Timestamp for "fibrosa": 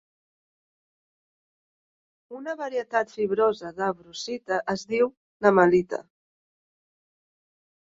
3.19-3.73